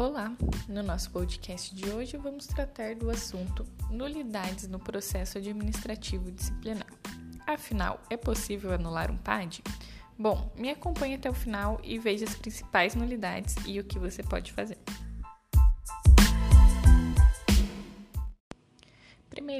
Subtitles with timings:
[0.00, 0.34] Olá!
[0.66, 6.86] No nosso podcast de hoje vamos tratar do assunto nulidades no processo administrativo disciplinar.
[7.46, 9.62] Afinal, é possível anular um PAD?
[10.18, 14.22] Bom, me acompanhe até o final e veja as principais nulidades e o que você
[14.22, 14.78] pode fazer.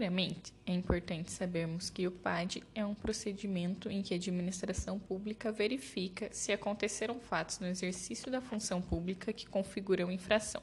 [0.01, 5.53] Primeiramente, é importante sabermos que o PAD é um procedimento em que a administração pública
[5.53, 10.63] verifica se aconteceram fatos no exercício da função pública que configuram infração.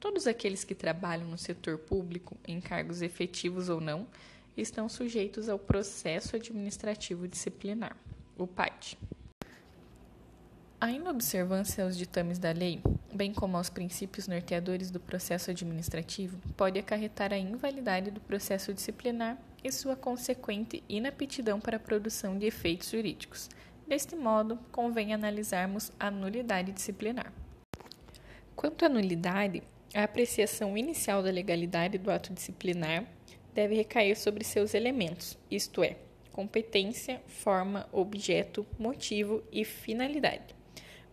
[0.00, 4.08] Todos aqueles que trabalham no setor público, em cargos efetivos ou não,
[4.56, 7.96] estão sujeitos ao processo administrativo disciplinar,
[8.36, 8.98] o PAD.
[10.80, 12.82] A inobservância aos ditames da lei,
[13.16, 19.38] bem como aos princípios norteadores do processo administrativo, pode acarretar a invalidade do processo disciplinar
[19.64, 23.48] e sua consequente inaptidão para a produção de efeitos jurídicos.
[23.88, 27.32] Deste modo, convém analisarmos a nulidade disciplinar.
[28.54, 29.62] Quanto à nulidade,
[29.94, 33.06] a apreciação inicial da legalidade do ato disciplinar
[33.54, 35.96] deve recair sobre seus elementos, isto é,
[36.30, 40.55] competência, forma, objeto, motivo e finalidade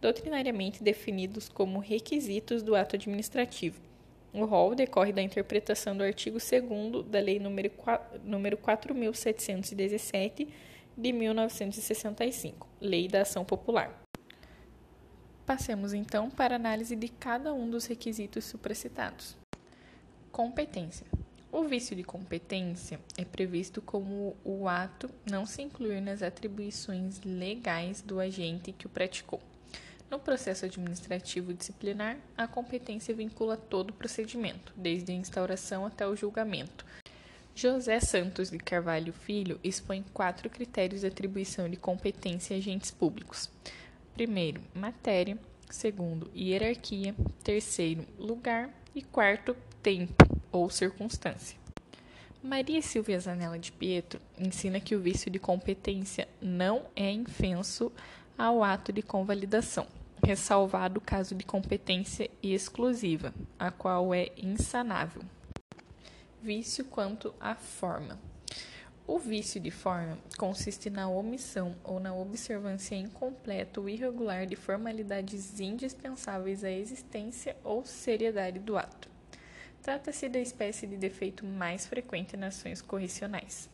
[0.03, 3.79] doutrinariamente definidos como requisitos do ato administrativo.
[4.33, 10.49] O rol decorre da interpretação do artigo 2 da Lei nº 4.717
[10.97, 14.03] de 1965, Lei da Ação Popular.
[15.45, 19.37] Passemos então para a análise de cada um dos requisitos supracitados.
[20.33, 21.07] Competência.
[21.49, 28.01] O vício de competência é previsto como o ato não se incluir nas atribuições legais
[28.01, 29.39] do agente que o praticou.
[30.13, 36.15] No processo administrativo disciplinar, a competência vincula todo o procedimento, desde a instauração até o
[36.15, 36.85] julgamento.
[37.55, 43.49] José Santos de Carvalho Filho expõe quatro critérios de atribuição de competência a agentes públicos.
[44.13, 45.35] Primeiro, matéria.
[45.67, 47.15] Segundo, hierarquia.
[47.43, 48.69] Terceiro, lugar.
[48.93, 51.57] E quarto, tempo ou circunstância.
[52.43, 57.91] Maria Silvia Zanella de Pietro ensina que o vício de competência não é infenso
[58.37, 59.87] ao ato de convalidação
[60.25, 65.21] ressalvado o caso de competência exclusiva, a qual é insanável.
[66.41, 68.17] Vício quanto à forma.
[69.05, 75.59] O vício de forma consiste na omissão ou na observância incompleta ou irregular de formalidades
[75.59, 79.09] indispensáveis à existência ou seriedade do ato.
[79.81, 83.69] Trata-se da espécie de defeito mais frequente nas ações correcionais.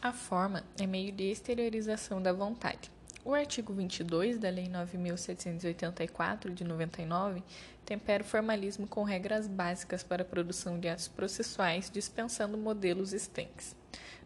[0.00, 2.90] A forma é meio de exteriorização da vontade
[3.24, 7.42] o artigo 22 da Lei 9.784, de 99,
[7.84, 13.76] tempera o formalismo com regras básicas para a produção de atos processuais, dispensando modelos estanques.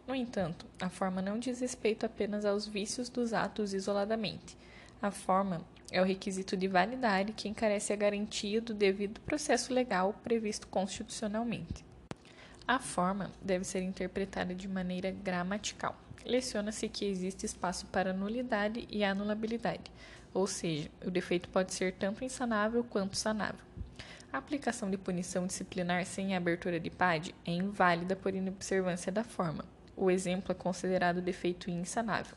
[0.07, 4.57] No entanto, a forma não diz respeito apenas aos vícios dos atos isoladamente.
[5.01, 10.13] A forma é o requisito de validade que encarece a garantia do devido processo legal
[10.23, 11.86] previsto constitucionalmente.
[12.67, 15.97] A forma deve ser interpretada de maneira gramatical
[16.27, 19.91] leciona-se que existe espaço para nulidade e anulabilidade,
[20.33, 23.65] ou seja, o defeito pode ser tanto insanável quanto sanável.
[24.31, 29.63] A aplicação de punição disciplinar sem abertura de PAD é inválida por inobservância da forma.
[29.95, 32.35] O exemplo é considerado defeito insanável.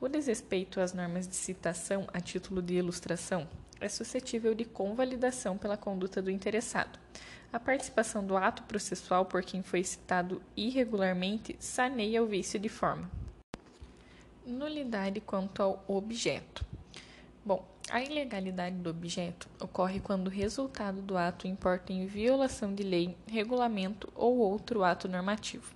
[0.00, 3.48] O desrespeito às normas de citação a título de ilustração
[3.80, 6.98] é suscetível de convalidação pela conduta do interessado.
[7.52, 13.10] A participação do ato processual por quem foi citado irregularmente saneia o vício de forma.
[14.44, 16.64] Nulidade quanto ao objeto.
[17.44, 22.82] Bom, a ilegalidade do objeto ocorre quando o resultado do ato importa em violação de
[22.82, 25.74] lei, regulamento ou outro ato normativo.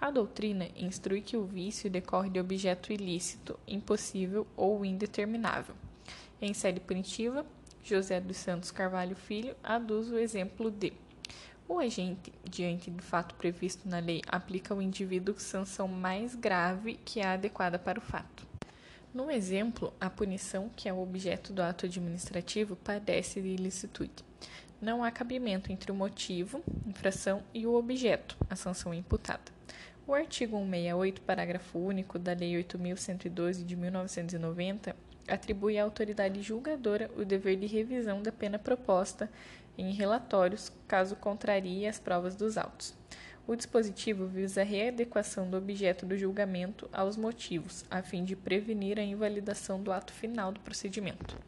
[0.00, 5.74] A doutrina instrui que o vício decorre de objeto ilícito, impossível ou indeterminável.
[6.40, 7.44] Em sede punitiva,
[7.82, 10.92] José dos Santos Carvalho Filho aduz o exemplo de
[11.68, 17.20] o agente, diante do fato previsto na lei, aplica ao indivíduo sanção mais grave que
[17.20, 18.46] a adequada para o fato.
[19.12, 24.24] No exemplo, a punição, que é o objeto do ato administrativo, padece de ilicitude.
[24.80, 29.52] Não há cabimento entre o motivo, infração, e o objeto, a sanção imputada.
[30.06, 34.96] O artigo 168, parágrafo único da Lei 8.112 de 1990
[35.28, 39.30] atribui à autoridade julgadora o dever de revisão da pena proposta
[39.76, 42.94] em relatórios, caso contrarie as provas dos autos.
[43.46, 48.98] O dispositivo visa a readequação do objeto do julgamento aos motivos, a fim de prevenir
[48.98, 51.38] a invalidação do ato final do procedimento.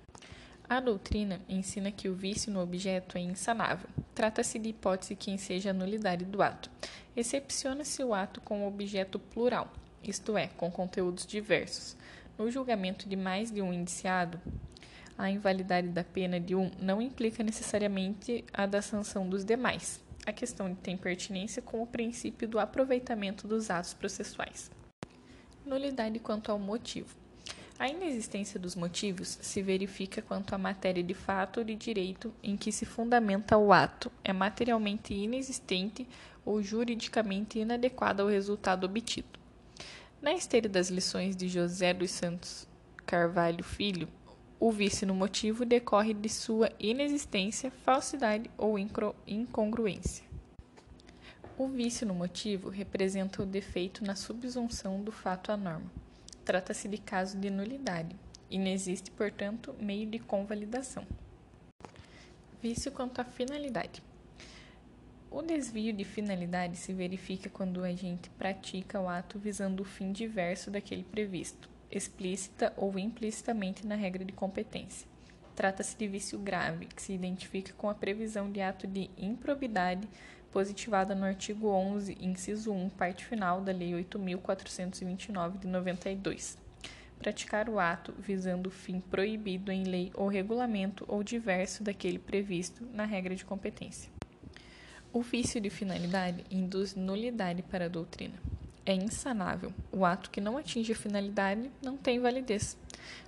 [0.66, 3.88] A doutrina ensina que o vício no objeto é insanável.
[4.14, 6.70] Trata-se de hipótese que enseja a nulidade do ato.
[7.16, 9.70] Excepciona-se o ato com objeto plural,
[10.02, 11.96] isto é, com conteúdos diversos.
[12.40, 14.40] No julgamento de mais de um indiciado,
[15.18, 20.00] A invalidade da pena de um não implica necessariamente a da sanção dos demais.
[20.24, 24.70] A questão tem pertinência com o princípio do aproveitamento dos atos processuais.
[25.66, 27.14] Nulidade quanto ao motivo.
[27.78, 32.56] A inexistência dos motivos se verifica quanto à matéria de fato ou de direito em
[32.56, 36.08] que se fundamenta o ato é materialmente inexistente
[36.42, 39.39] ou juridicamente inadequada ao resultado obtido.
[40.22, 42.68] Na esteira das lições de José dos Santos
[43.06, 44.06] Carvalho Filho,
[44.60, 48.76] o vício no motivo decorre de sua inexistência, falsidade ou
[49.26, 50.22] incongruência.
[51.56, 55.90] O vício no motivo representa o defeito na subsunção do fato à norma.
[56.44, 58.14] Trata-se de caso de nulidade.
[58.50, 61.06] E não existe, portanto, meio de convalidação.
[62.60, 64.02] Vício quanto à finalidade.
[65.32, 70.10] O desvio de finalidade se verifica quando o agente pratica o ato visando o fim
[70.10, 75.06] diverso daquele previsto, explícita ou implicitamente na regra de competência.
[75.54, 80.08] Trata-se de vício grave, que se identifica com a previsão de ato de improbidade
[80.50, 86.58] positivada no artigo 11, inciso 1, parte final da Lei 8.429 de 92.
[87.20, 92.84] Praticar o ato visando o fim proibido em lei ou regulamento ou diverso daquele previsto
[92.92, 94.19] na regra de competência.
[95.12, 98.34] O vício de finalidade induz nulidade para a doutrina.
[98.86, 99.72] É insanável.
[99.90, 102.76] O ato que não atinge a finalidade não tem validez.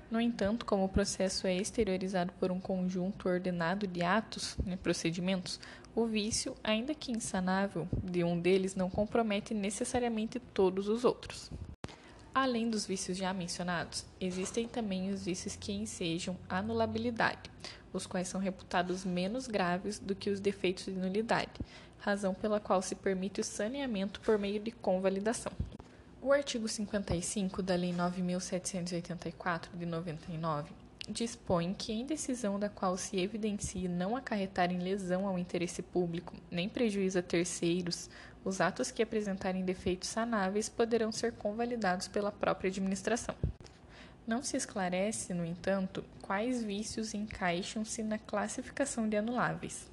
[0.08, 5.58] No entanto, como o processo é exteriorizado por um conjunto ordenado de atos, né, procedimentos,
[5.92, 11.50] o vício, ainda que insanável, de um deles não compromete necessariamente todos os outros.
[12.34, 17.50] Além dos vícios já mencionados, existem também os vícios que ensejam anulabilidade,
[17.92, 21.52] os quais são reputados menos graves do que os defeitos de nulidade,
[21.98, 25.52] razão pela qual se permite o saneamento por meio de convalidação.
[26.22, 30.72] O artigo 55 da Lei 9784 de 99
[31.08, 36.34] dispõe que, em decisão da qual se evidencie não acarretar em lesão ao interesse público,
[36.50, 38.08] nem prejuízo a terceiros,
[38.44, 43.34] os atos que apresentarem defeitos sanáveis poderão ser convalidados pela própria administração.
[44.26, 49.88] Não se esclarece, no entanto, quais vícios encaixam-se na classificação de anuláveis.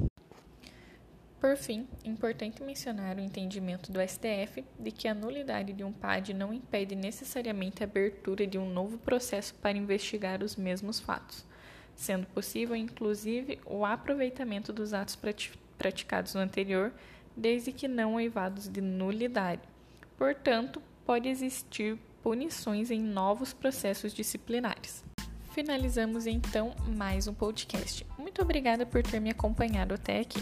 [1.40, 5.92] Por fim, é importante mencionar o entendimento do STF de que a nulidade de um
[5.92, 11.46] PAD não impede necessariamente a abertura de um novo processo para investigar os mesmos fatos,
[11.96, 15.18] sendo possível, inclusive, o aproveitamento dos atos
[15.78, 16.92] praticados no anterior,
[17.40, 19.62] desde que não oivados de nulidade.
[20.18, 25.04] Portanto, pode existir punições em novos processos disciplinares.
[25.52, 28.06] Finalizamos então mais um podcast.
[28.18, 30.40] Muito obrigada por ter me acompanhado até aqui.